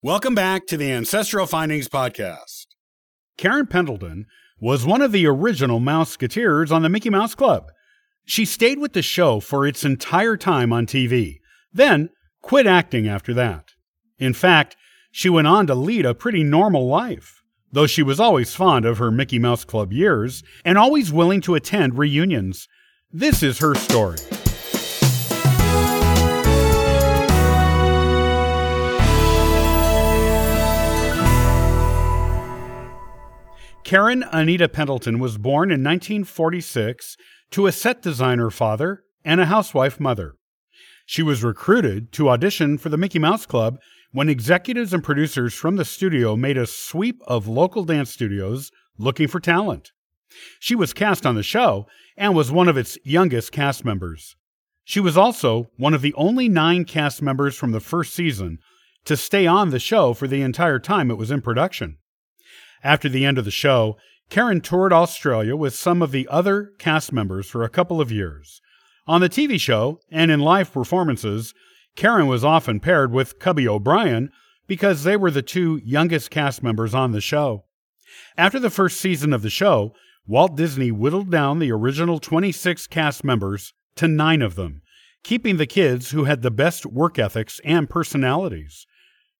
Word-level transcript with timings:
Welcome 0.00 0.36
back 0.36 0.68
to 0.68 0.76
the 0.76 0.92
Ancestral 0.92 1.44
Findings 1.44 1.88
Podcast. 1.88 2.66
Karen 3.36 3.66
Pendleton 3.66 4.26
was 4.60 4.86
one 4.86 5.02
of 5.02 5.10
the 5.10 5.26
original 5.26 5.80
Mouseketeers 5.80 6.70
on 6.70 6.82
the 6.82 6.88
Mickey 6.88 7.10
Mouse 7.10 7.34
Club. 7.34 7.72
She 8.24 8.44
stayed 8.44 8.78
with 8.78 8.92
the 8.92 9.02
show 9.02 9.40
for 9.40 9.66
its 9.66 9.84
entire 9.84 10.36
time 10.36 10.72
on 10.72 10.86
TV, 10.86 11.40
then 11.72 12.10
quit 12.42 12.64
acting 12.64 13.08
after 13.08 13.34
that. 13.34 13.70
In 14.20 14.34
fact, 14.34 14.76
she 15.10 15.28
went 15.28 15.48
on 15.48 15.66
to 15.66 15.74
lead 15.74 16.06
a 16.06 16.14
pretty 16.14 16.44
normal 16.44 16.86
life, 16.86 17.42
though 17.72 17.88
she 17.88 18.04
was 18.04 18.20
always 18.20 18.54
fond 18.54 18.84
of 18.84 18.98
her 18.98 19.10
Mickey 19.10 19.40
Mouse 19.40 19.64
Club 19.64 19.92
years 19.92 20.44
and 20.64 20.78
always 20.78 21.12
willing 21.12 21.40
to 21.40 21.56
attend 21.56 21.98
reunions. 21.98 22.68
This 23.10 23.42
is 23.42 23.58
her 23.58 23.74
story. 23.74 24.18
Karen 33.88 34.22
Anita 34.32 34.68
Pendleton 34.68 35.18
was 35.18 35.38
born 35.38 35.70
in 35.70 35.82
1946 35.82 37.16
to 37.50 37.66
a 37.66 37.72
set 37.72 38.02
designer 38.02 38.50
father 38.50 39.02
and 39.24 39.40
a 39.40 39.46
housewife 39.46 39.98
mother. 39.98 40.34
She 41.06 41.22
was 41.22 41.42
recruited 41.42 42.12
to 42.12 42.28
audition 42.28 42.76
for 42.76 42.90
the 42.90 42.98
Mickey 42.98 43.18
Mouse 43.18 43.46
Club 43.46 43.78
when 44.12 44.28
executives 44.28 44.92
and 44.92 45.02
producers 45.02 45.54
from 45.54 45.76
the 45.76 45.86
studio 45.86 46.36
made 46.36 46.58
a 46.58 46.66
sweep 46.66 47.22
of 47.26 47.48
local 47.48 47.82
dance 47.82 48.10
studios 48.10 48.70
looking 48.98 49.26
for 49.26 49.40
talent. 49.40 49.92
She 50.60 50.74
was 50.74 50.92
cast 50.92 51.24
on 51.24 51.34
the 51.34 51.42
show 51.42 51.86
and 52.14 52.34
was 52.34 52.52
one 52.52 52.68
of 52.68 52.76
its 52.76 52.98
youngest 53.04 53.52
cast 53.52 53.86
members. 53.86 54.36
She 54.84 55.00
was 55.00 55.16
also 55.16 55.70
one 55.78 55.94
of 55.94 56.02
the 56.02 56.12
only 56.12 56.50
nine 56.50 56.84
cast 56.84 57.22
members 57.22 57.56
from 57.56 57.72
the 57.72 57.80
first 57.80 58.12
season 58.12 58.58
to 59.06 59.16
stay 59.16 59.46
on 59.46 59.70
the 59.70 59.80
show 59.80 60.12
for 60.12 60.28
the 60.28 60.42
entire 60.42 60.78
time 60.78 61.10
it 61.10 61.16
was 61.16 61.30
in 61.30 61.40
production. 61.40 61.96
After 62.82 63.08
the 63.08 63.24
end 63.24 63.38
of 63.38 63.44
the 63.44 63.50
show, 63.50 63.96
Karen 64.30 64.60
toured 64.60 64.92
Australia 64.92 65.56
with 65.56 65.74
some 65.74 66.02
of 66.02 66.12
the 66.12 66.28
other 66.28 66.72
cast 66.78 67.12
members 67.12 67.46
for 67.48 67.64
a 67.64 67.70
couple 67.70 68.00
of 68.00 68.12
years. 68.12 68.60
On 69.06 69.20
the 69.20 69.28
TV 69.28 69.58
show 69.58 70.00
and 70.10 70.30
in 70.30 70.40
live 70.40 70.72
performances, 70.72 71.54
Karen 71.96 72.26
was 72.26 72.44
often 72.44 72.78
paired 72.78 73.10
with 73.10 73.38
Cubby 73.38 73.66
O'Brien 73.66 74.30
because 74.66 75.02
they 75.02 75.16
were 75.16 75.30
the 75.30 75.42
two 75.42 75.80
youngest 75.82 76.30
cast 76.30 76.62
members 76.62 76.94
on 76.94 77.12
the 77.12 77.20
show. 77.20 77.64
After 78.36 78.60
the 78.60 78.70
first 78.70 79.00
season 79.00 79.32
of 79.32 79.42
the 79.42 79.50
show, 79.50 79.94
Walt 80.26 80.56
Disney 80.56 80.92
whittled 80.92 81.30
down 81.30 81.58
the 81.58 81.72
original 81.72 82.20
26 82.20 82.86
cast 82.88 83.24
members 83.24 83.72
to 83.96 84.06
nine 84.06 84.42
of 84.42 84.56
them, 84.56 84.82
keeping 85.24 85.56
the 85.56 85.66
kids 85.66 86.10
who 86.10 86.24
had 86.24 86.42
the 86.42 86.50
best 86.50 86.84
work 86.84 87.18
ethics 87.18 87.60
and 87.64 87.88
personalities. 87.88 88.86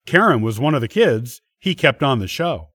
Karen 0.07 0.41
was 0.41 0.59
one 0.59 0.73
of 0.73 0.81
the 0.81 0.87
kids 0.87 1.41
he 1.59 1.75
kept 1.75 2.01
on 2.01 2.17
the 2.17 2.27
show. 2.27 2.69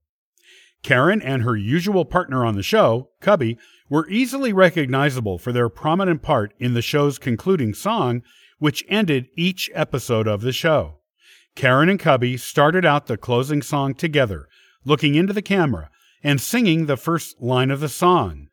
Karen 0.84 1.22
and 1.22 1.42
her 1.42 1.56
usual 1.56 2.04
partner 2.04 2.44
on 2.44 2.54
the 2.54 2.62
show, 2.62 3.08
Cubby, 3.20 3.58
were 3.88 4.08
easily 4.08 4.52
recognizable 4.52 5.38
for 5.38 5.50
their 5.50 5.70
prominent 5.70 6.22
part 6.22 6.52
in 6.58 6.74
the 6.74 6.82
show's 6.82 7.18
concluding 7.18 7.72
song, 7.72 8.22
which 8.58 8.84
ended 8.88 9.26
each 9.34 9.70
episode 9.74 10.28
of 10.28 10.42
the 10.42 10.52
show. 10.52 11.00
Karen 11.56 11.88
and 11.88 11.98
Cubby 11.98 12.36
started 12.36 12.84
out 12.84 13.06
the 13.06 13.16
closing 13.16 13.62
song 13.62 13.94
together, 13.94 14.46
looking 14.84 15.14
into 15.14 15.32
the 15.32 15.42
camera 15.42 15.90
and 16.22 16.40
singing 16.40 16.84
the 16.84 16.98
first 16.98 17.40
line 17.40 17.70
of 17.70 17.80
the 17.80 17.88
song. 17.88 18.48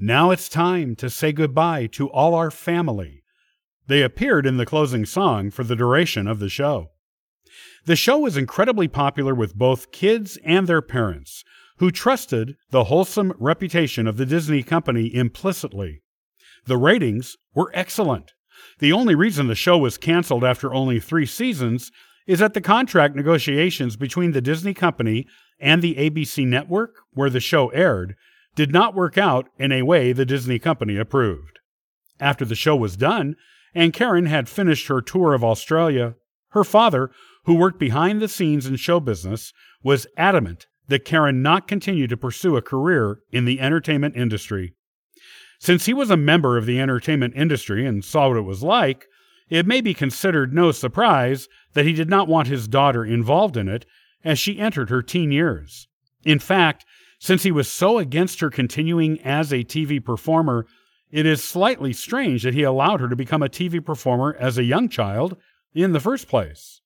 Now 0.00 0.30
it's 0.32 0.48
time 0.48 0.96
to 0.96 1.08
say 1.08 1.32
goodbye 1.32 1.86
to 1.92 2.10
all 2.10 2.34
our 2.34 2.50
family. 2.50 3.22
They 3.86 4.02
appeared 4.02 4.44
in 4.44 4.56
the 4.56 4.66
closing 4.66 5.06
song 5.06 5.52
for 5.52 5.62
the 5.62 5.76
duration 5.76 6.26
of 6.26 6.40
the 6.40 6.48
show. 6.48 6.90
The 7.84 7.96
show 7.96 8.18
was 8.18 8.36
incredibly 8.36 8.88
popular 8.88 9.34
with 9.34 9.54
both 9.54 9.92
kids 9.92 10.36
and 10.44 10.66
their 10.66 10.82
parents, 10.82 11.44
who 11.78 11.90
trusted 11.90 12.56
the 12.70 12.84
wholesome 12.84 13.32
reputation 13.38 14.06
of 14.06 14.16
the 14.16 14.26
Disney 14.26 14.62
company 14.62 15.14
implicitly. 15.14 16.02
The 16.66 16.76
ratings 16.76 17.36
were 17.54 17.70
excellent. 17.74 18.32
The 18.78 18.92
only 18.92 19.14
reason 19.14 19.46
the 19.46 19.54
show 19.54 19.78
was 19.78 19.98
canceled 19.98 20.44
after 20.44 20.72
only 20.72 20.98
three 21.00 21.26
seasons 21.26 21.92
is 22.26 22.40
that 22.40 22.54
the 22.54 22.60
contract 22.60 23.14
negotiations 23.14 23.96
between 23.96 24.32
the 24.32 24.40
Disney 24.40 24.74
company 24.74 25.26
and 25.60 25.80
the 25.80 25.94
ABC 25.94 26.46
network, 26.46 26.96
where 27.12 27.30
the 27.30 27.40
show 27.40 27.68
aired, 27.68 28.16
did 28.54 28.72
not 28.72 28.94
work 28.94 29.16
out 29.16 29.48
in 29.58 29.70
a 29.70 29.82
way 29.82 30.12
the 30.12 30.26
Disney 30.26 30.58
company 30.58 30.96
approved. 30.96 31.60
After 32.18 32.44
the 32.44 32.54
show 32.54 32.74
was 32.74 32.96
done, 32.96 33.36
and 33.74 33.92
Karen 33.92 34.26
had 34.26 34.48
finished 34.48 34.88
her 34.88 35.02
tour 35.02 35.34
of 35.34 35.44
Australia, 35.44 36.14
her 36.50 36.64
father, 36.64 37.10
who 37.44 37.54
worked 37.54 37.78
behind 37.78 38.20
the 38.20 38.28
scenes 38.28 38.66
in 38.66 38.76
show 38.76 38.98
business, 38.98 39.52
was 39.82 40.06
adamant 40.16 40.66
that 40.88 41.04
Karen 41.04 41.42
not 41.42 41.68
continue 41.68 42.06
to 42.06 42.16
pursue 42.16 42.56
a 42.56 42.62
career 42.62 43.20
in 43.30 43.44
the 43.44 43.60
entertainment 43.60 44.16
industry. 44.16 44.74
Since 45.58 45.86
he 45.86 45.94
was 45.94 46.10
a 46.10 46.16
member 46.16 46.56
of 46.56 46.66
the 46.66 46.80
entertainment 46.80 47.34
industry 47.36 47.86
and 47.86 48.04
saw 48.04 48.28
what 48.28 48.36
it 48.36 48.42
was 48.42 48.62
like, 48.62 49.06
it 49.48 49.66
may 49.66 49.80
be 49.80 49.94
considered 49.94 50.52
no 50.52 50.72
surprise 50.72 51.48
that 51.74 51.86
he 51.86 51.92
did 51.92 52.10
not 52.10 52.28
want 52.28 52.48
his 52.48 52.68
daughter 52.68 53.04
involved 53.04 53.56
in 53.56 53.68
it 53.68 53.86
as 54.24 54.38
she 54.38 54.58
entered 54.58 54.90
her 54.90 55.02
teen 55.02 55.30
years. 55.30 55.88
In 56.24 56.38
fact, 56.38 56.84
since 57.18 57.44
he 57.44 57.52
was 57.52 57.70
so 57.70 57.98
against 57.98 58.40
her 58.40 58.50
continuing 58.50 59.20
as 59.22 59.52
a 59.52 59.64
TV 59.64 60.04
performer, 60.04 60.66
it 61.10 61.24
is 61.24 61.42
slightly 61.42 61.92
strange 61.92 62.42
that 62.42 62.54
he 62.54 62.62
allowed 62.62 63.00
her 63.00 63.08
to 63.08 63.16
become 63.16 63.42
a 63.42 63.48
TV 63.48 63.82
performer 63.84 64.36
as 64.38 64.58
a 64.58 64.64
young 64.64 64.88
child 64.88 65.36
in 65.72 65.92
the 65.92 66.00
first 66.00 66.28
place. 66.28 66.80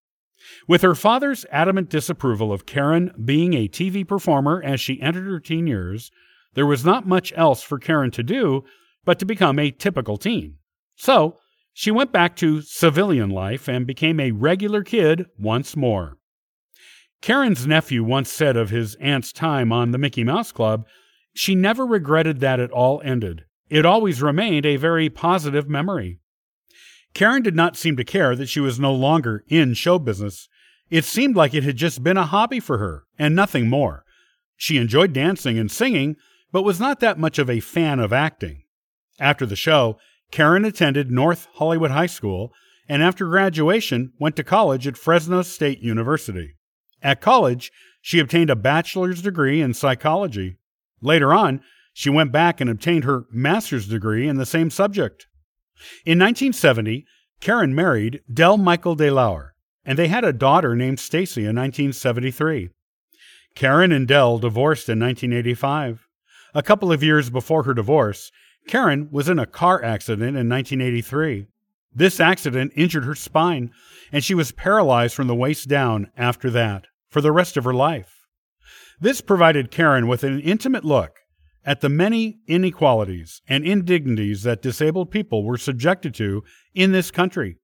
With 0.69 0.83
her 0.83 0.95
father's 0.95 1.47
adamant 1.51 1.89
disapproval 1.89 2.53
of 2.53 2.67
Karen 2.67 3.13
being 3.25 3.55
a 3.55 3.69
TV 3.69 4.07
performer 4.07 4.63
as 4.63 4.81
she 4.81 5.01
entered 5.01 5.27
her 5.27 5.41
teen 5.41 5.67
years, 5.67 6.11
there 6.55 6.67
was 6.67 6.85
not 6.85 7.07
much 7.07 7.33
else 7.37 7.63
for 7.63 7.79
Karen 7.79 8.11
to 8.13 8.23
do 8.23 8.65
but 9.05 9.19
to 9.19 9.25
become 9.25 9.59
a 9.59 9.71
typical 9.71 10.17
teen. 10.17 10.57
So, 10.97 11.39
she 11.73 11.91
went 11.91 12.13
back 12.13 12.37
to 12.37 12.63
civilian 12.63 13.31
life 13.31 13.69
and 13.69 13.87
became 13.87 14.21
a 14.21 14.33
regular 14.33 14.83
kid 14.83 15.27
once 15.39 15.77
more. 15.77 16.19
Karen's 17.23 17.67
nephew 17.67 18.03
once 18.03 18.31
said 18.31 18.57
of 18.57 18.71
his 18.71 18.97
aunt's 18.97 19.33
time 19.33 19.73
on 19.73 19.91
the 19.91 19.99
Mickey 19.99 20.25
Mouse 20.25 20.53
Club, 20.53 20.87
she 21.35 21.55
never 21.55 21.87
regretted 21.87 22.41
that 22.41 22.61
it 22.61 22.71
all 22.71 23.01
ended. 23.05 23.45
It 23.69 23.87
always 23.87 24.21
remained 24.21 24.67
a 24.67 24.77
very 24.77 25.09
positive 25.09 25.69
memory. 25.69 26.19
Karen 27.15 27.43
did 27.43 27.57
not 27.57 27.77
seem 27.77 27.97
to 27.97 28.05
care 28.05 28.37
that 28.37 28.49
she 28.49 28.61
was 28.61 28.79
no 28.79 28.93
longer 28.93 29.45
in 29.49 29.75
show 29.75 29.99
business. 29.99 30.49
It 30.91 31.05
seemed 31.05 31.37
like 31.37 31.55
it 31.55 31.65
had 31.65 31.77
just 31.77 32.03
been 32.03 32.17
a 32.17 32.27
hobby 32.27 32.61
for 32.61 32.79
her, 32.79 33.05
and 33.19 33.35
nothing 33.35 33.69
more. 33.69 34.05
She 34.57 34.77
enjoyed 34.77 35.13
dancing 35.13 35.59
and 35.59 35.71
singing, 35.71 36.17
but 36.53 36.63
was 36.63 36.81
not 36.81 37.01
that 37.01 37.19
much 37.19 37.39
of 37.39 37.49
a 37.49 37.61
fan 37.61 38.01
of 38.01 38.13
acting. 38.13 38.65
After 39.19 39.47
the 39.47 39.57
show, 39.57 39.99
Karen 40.31 40.65
attended 40.65 41.11
North 41.11 41.49
Hollywood 41.55 41.91
High 41.91 42.07
School 42.07 42.53
and 42.91 43.05
after 43.05 43.29
graduation 43.29 44.13
went 44.19 44.35
to 44.35 44.43
college 44.43 44.85
at 44.85 44.97
Fresno 44.97 45.43
State 45.43 45.79
University. 45.79 46.57
At 47.01 47.21
college, 47.21 47.71
she 48.03 48.19
obtained 48.19 48.51
a 48.51 48.57
bachelor's 48.57 49.23
degree 49.23 49.63
in 49.63 49.75
psychology. 49.75 50.57
Later 51.01 51.33
on, 51.33 51.61
she 51.93 52.11
went 52.11 52.33
back 52.33 52.61
and 52.61 52.69
obtained 52.69 53.05
her 53.05 53.27
master's 53.31 53.87
degree 53.87 54.27
in 54.27 54.39
the 54.39 54.45
same 54.45 54.71
subject. 54.71 55.29
In 56.05 56.19
1970, 56.19 57.07
Karen 57.41 57.75
married 57.75 58.21
Del 58.33 58.57
Michael 58.57 58.95
De 58.95 59.09
DeLauer, 59.09 59.51
and 59.85 59.99
they 59.99 60.09
had 60.09 60.25
a 60.25 60.33
daughter 60.33 60.77
named 60.77 61.01
Stacy 61.01 61.43
in 61.43 61.57
1973. 61.57 62.71
Karen 63.55 63.93
and 63.93 64.07
Dell 64.07 64.39
divorced 64.39 64.89
in 64.89 65.01
1985. 65.01 66.07
A 66.55 66.63
couple 66.63 66.93
of 66.93 67.03
years 67.03 67.31
before 67.31 67.63
her 67.63 67.75
divorce, 67.75 68.31
Karen 68.67 69.09
was 69.11 69.29
in 69.29 69.39
a 69.39 69.47
car 69.47 69.83
accident 69.83 70.37
in 70.37 70.49
1983. 70.49 71.47
This 71.95 72.21
accident 72.21 72.73
injured 72.77 73.05
her 73.05 73.15
spine, 73.15 73.73
and 74.13 74.23
she 74.23 74.35
was 74.35 74.53
paralyzed 74.53 75.15
from 75.15 75.27
the 75.27 75.35
waist 75.35 75.69
down 75.69 76.11
after 76.17 76.51
that 76.51 76.87
for 77.09 77.21
the 77.21 77.33
rest 77.33 77.57
of 77.57 77.65
her 77.65 77.75
life. 77.75 78.27
This 79.01 79.21
provided 79.21 79.71
Karen 79.71 80.07
with 80.07 80.23
an 80.25 80.41
intimate 80.41 80.85
look 80.85 81.20
at 81.65 81.81
the 81.81 81.89
many 81.89 82.39
inequalities 82.47 83.43
and 83.49 83.65
indignities 83.65 84.43
that 84.43 84.63
disabled 84.63 85.11
people 85.11 85.45
were 85.45 85.59
subjected 85.59 86.15
to 86.15 86.43
in 86.75 86.93
this 86.93 87.11
country. 87.11 87.57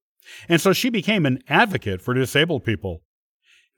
And 0.49 0.61
so 0.61 0.73
she 0.73 0.91
became 0.91 1.25
an 1.25 1.41
advocate 1.49 2.03
for 2.03 2.15
disabled 2.15 2.65
people. 2.65 3.03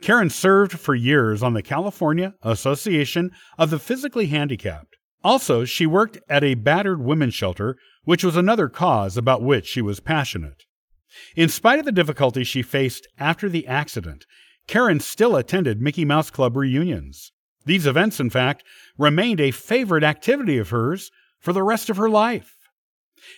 Karen 0.00 0.30
served 0.30 0.78
for 0.78 0.94
years 0.94 1.42
on 1.42 1.54
the 1.54 1.62
California 1.62 2.34
Association 2.42 3.30
of 3.58 3.70
the 3.70 3.78
Physically 3.78 4.26
Handicapped. 4.26 4.96
Also, 5.24 5.64
she 5.64 5.86
worked 5.86 6.18
at 6.28 6.44
a 6.44 6.54
battered 6.54 7.02
women's 7.02 7.34
shelter, 7.34 7.76
which 8.04 8.22
was 8.22 8.36
another 8.36 8.68
cause 8.68 9.16
about 9.16 9.42
which 9.42 9.66
she 9.66 9.82
was 9.82 10.00
passionate. 10.00 10.62
In 11.34 11.48
spite 11.48 11.78
of 11.78 11.84
the 11.84 11.92
difficulties 11.92 12.46
she 12.46 12.62
faced 12.62 13.08
after 13.18 13.48
the 13.48 13.66
accident, 13.66 14.24
Karen 14.68 15.00
still 15.00 15.34
attended 15.34 15.80
Mickey 15.80 16.04
Mouse 16.04 16.30
Club 16.30 16.56
reunions. 16.56 17.32
These 17.68 17.86
events, 17.86 18.18
in 18.18 18.30
fact, 18.30 18.64
remained 18.96 19.42
a 19.42 19.50
favorite 19.50 20.02
activity 20.02 20.56
of 20.56 20.70
hers 20.70 21.10
for 21.38 21.52
the 21.52 21.62
rest 21.62 21.90
of 21.90 21.98
her 21.98 22.08
life. 22.08 22.56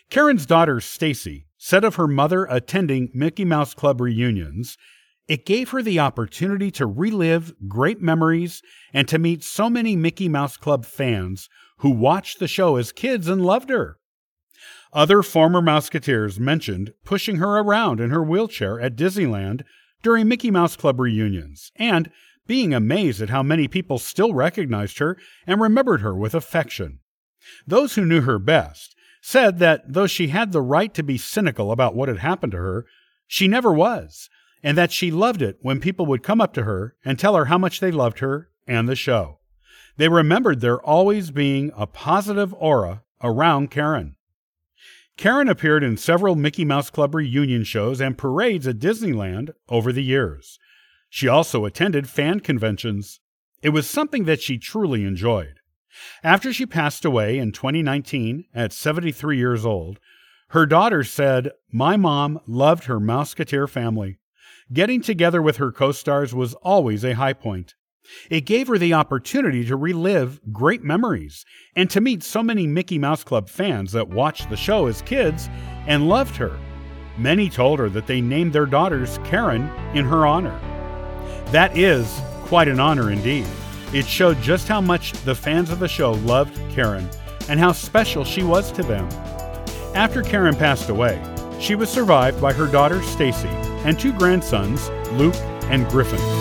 Karen's 0.09 0.47
daughter, 0.47 0.81
Stacy, 0.81 1.49
said 1.59 1.83
of 1.83 1.97
her 1.97 2.07
mother 2.07 2.47
attending 2.49 3.11
Mickey 3.13 3.45
Mouse 3.45 3.75
Club 3.75 4.01
reunions, 4.01 4.79
It 5.27 5.45
gave 5.45 5.71
her 5.71 5.83
the 5.83 5.99
opportunity 5.99 6.71
to 6.71 6.87
relive 6.87 7.53
great 7.67 8.01
memories 8.01 8.63
and 8.93 9.09
to 9.09 9.19
meet 9.19 9.43
so 9.43 9.69
many 9.69 9.97
Mickey 9.97 10.29
Mouse 10.29 10.57
Club 10.57 10.87
fans 10.87 11.49
who 11.79 11.91
watched 11.91 12.39
the 12.39 12.47
show 12.47 12.77
as 12.77 12.93
kids 12.93 13.27
and 13.27 13.45
loved 13.45 13.69
her. 13.69 13.97
Other 14.93 15.25
former 15.25 15.61
Mouseketeers 15.61 16.39
mentioned 16.39 16.93
pushing 17.05 17.39
her 17.39 17.59
around 17.59 17.99
in 17.99 18.11
her 18.11 18.23
wheelchair 18.23 18.81
at 18.81 18.95
Disneyland 18.95 19.63
during 20.05 20.29
Mickey 20.29 20.53
Mouse 20.53 20.77
Club 20.77 21.01
reunions 21.01 21.73
and 21.75 22.13
being 22.51 22.75
amazed 22.75 23.23
at 23.23 23.31
how 23.31 23.45
many 23.45 23.69
people 23.69 23.97
still 23.97 24.35
recognized 24.35 24.99
her 24.99 25.17
and 25.47 25.61
remembered 25.61 26.01
her 26.01 26.17
with 26.17 26.35
affection. 26.35 26.99
Those 27.65 27.95
who 27.95 28.05
knew 28.05 28.23
her 28.23 28.41
best 28.41 28.97
said 29.23 29.61
that 29.61 29.85
though 29.87 30.09
she 30.09 30.27
had 30.27 30.51
the 30.51 30.61
right 30.61 30.93
to 30.95 31.05
be 31.05 31.17
cynical 31.17 31.71
about 31.71 31.95
what 31.95 32.09
had 32.09 32.19
happened 32.19 32.51
to 32.51 32.59
her, 32.59 32.87
she 33.29 33.47
never 33.47 33.73
was, 33.73 34.29
and 34.65 34.77
that 34.77 34.91
she 34.91 35.13
loved 35.13 35.43
it 35.43 35.59
when 35.61 35.79
people 35.79 36.07
would 36.07 36.25
come 36.25 36.41
up 36.41 36.53
to 36.55 36.65
her 36.65 36.97
and 37.05 37.21
tell 37.21 37.37
her 37.37 37.45
how 37.45 37.57
much 37.57 37.79
they 37.79 37.93
loved 37.93 38.19
her 38.19 38.49
and 38.67 38.89
the 38.89 38.97
show. 38.97 39.39
They 39.97 40.09
remembered 40.09 40.61
there 40.61 40.81
always 40.81 41.31
being 41.31 41.71
a 41.77 41.87
positive 41.87 42.53
aura 42.55 43.05
around 43.23 43.71
Karen. 43.71 44.17
Karen 45.17 45.49
appeared 45.49 45.85
in 45.85 45.97
several 45.97 46.35
Mickey 46.35 46.65
Mouse 46.65 46.91
Club 46.91 47.15
reunion 47.15 47.63
shows 47.63 48.01
and 48.01 48.19
parades 48.19 48.67
at 48.67 48.81
Disneyland 48.81 49.51
over 49.69 49.93
the 49.93 50.03
years. 50.03 50.59
She 51.11 51.27
also 51.27 51.65
attended 51.65 52.09
fan 52.09 52.41
conventions. 52.41 53.21
It 53.63 53.71
was 53.71 53.91
something 53.91 54.25
that 54.25 54.41
she 54.41 54.57
truly 54.57 55.05
enjoyed. 55.05 55.57
After 56.23 56.53
she 56.53 56.67
passed 56.67 57.05
away 57.05 57.37
in 57.37 57.51
2019 57.51 58.45
at 58.55 58.73
73 58.73 59.37
years 59.37 59.67
old, 59.67 59.99
her 60.51 60.67
daughter 60.67 61.03
said, 61.03 61.51
My 61.73 61.97
mom 61.97 62.41
loved 62.47 62.85
her 62.85 63.01
Mouseketeer 63.01 63.69
family. 63.69 64.19
Getting 64.73 65.03
together 65.03 65.43
with 65.43 65.57
her 65.57 65.73
co 65.73 65.91
stars 65.91 66.33
was 66.33 66.55
always 66.55 67.05
a 67.05 67.15
high 67.15 67.33
point. 67.33 67.75
It 68.31 68.47
gave 68.47 68.69
her 68.69 68.79
the 68.79 68.95
opportunity 68.95 69.65
to 69.67 69.77
relive 69.77 70.41
great 70.53 70.83
memories 70.83 71.45
and 71.77 71.91
to 71.91 72.01
meet 72.01 72.23
so 72.23 72.43
many 72.43 72.67
Mickey 72.67 72.99
Mouse 72.99 73.25
Club 73.25 73.49
fans 73.49 73.93
that 73.93 74.09
watched 74.09 74.49
the 74.49 74.57
show 74.57 74.87
as 74.87 75.03
kids 75.03 75.49
and 75.87 76.09
loved 76.09 76.37
her. 76.37 76.57
Many 77.19 77.51
told 77.51 77.79
her 77.81 77.89
that 77.91 78.07
they 78.07 78.21
named 78.21 78.53
their 78.53 78.67
daughters 78.67 79.19
Karen 79.25 79.69
in 79.95 80.05
her 80.05 80.25
honor. 80.25 80.59
That 81.53 81.77
is 81.77 82.21
quite 82.45 82.69
an 82.69 82.79
honor 82.79 83.11
indeed. 83.11 83.47
It 83.93 84.07
showed 84.07 84.41
just 84.41 84.69
how 84.69 84.81
much 84.81 85.13
the 85.25 85.35
fans 85.35 85.71
of 85.71 85.81
the 85.81 85.89
show 85.89 86.13
loved 86.13 86.57
Karen 86.71 87.09
and 87.49 87.59
how 87.59 87.73
special 87.73 88.25
she 88.25 88.45
was 88.45 88.71
to 88.73 88.85
them. 88.85 89.09
After 89.95 90.23
Karen 90.23 90.55
passed 90.55 90.91
away, 90.91 91.21
she 91.59 91.75
was 91.75 91.91
survived 91.91 92.41
by 92.41 92.53
her 92.53 92.67
daughter 92.67 93.03
Stacy 93.03 93.49
and 93.85 93.99
two 93.99 94.13
grandsons, 94.13 94.89
Luke 95.13 95.35
and 95.65 95.89
Griffin. 95.89 96.40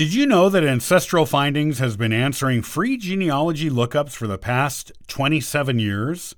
Did 0.00 0.14
you 0.14 0.24
know 0.24 0.48
that 0.48 0.64
Ancestral 0.64 1.26
Findings 1.26 1.78
has 1.78 1.94
been 1.94 2.10
answering 2.10 2.62
free 2.62 2.96
genealogy 2.96 3.68
lookups 3.68 4.12
for 4.12 4.26
the 4.26 4.38
past 4.38 4.92
27 5.08 5.78
years? 5.78 6.34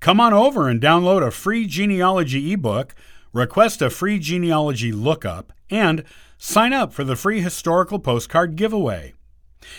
Come 0.00 0.20
on 0.20 0.32
over 0.32 0.70
and 0.70 0.80
download 0.80 1.22
a 1.22 1.30
free 1.30 1.66
genealogy 1.66 2.54
ebook, 2.54 2.94
request 3.34 3.82
a 3.82 3.90
free 3.90 4.18
genealogy 4.18 4.90
lookup, 4.90 5.52
and 5.68 6.02
sign 6.38 6.72
up 6.72 6.94
for 6.94 7.04
the 7.04 7.14
free 7.14 7.42
historical 7.42 7.98
postcard 7.98 8.56
giveaway. 8.56 9.12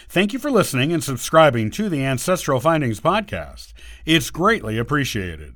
Thank 0.07 0.31
you 0.31 0.37
for 0.37 0.51
listening 0.51 0.93
and 0.93 1.03
subscribing 1.03 1.71
to 1.71 1.89
the 1.89 2.05
Ancestral 2.05 2.59
Findings 2.59 3.01
podcast. 3.01 3.73
It's 4.05 4.29
greatly 4.29 4.77
appreciated. 4.77 5.55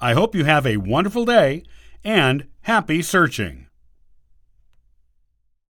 I 0.00 0.12
hope 0.12 0.36
you 0.36 0.44
have 0.44 0.64
a 0.64 0.76
wonderful 0.76 1.24
day 1.24 1.64
and 2.04 2.46
happy 2.60 3.02
searching. 3.02 3.63